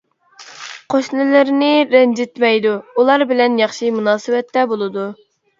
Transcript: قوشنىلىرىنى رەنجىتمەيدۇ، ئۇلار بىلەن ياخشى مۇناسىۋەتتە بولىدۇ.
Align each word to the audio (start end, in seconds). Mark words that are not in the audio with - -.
قوشنىلىرىنى 0.93 1.69
رەنجىتمەيدۇ، 1.91 2.71
ئۇلار 2.97 3.27
بىلەن 3.33 3.61
ياخشى 3.65 3.93
مۇناسىۋەتتە 3.99 4.69
بولىدۇ. 4.73 5.09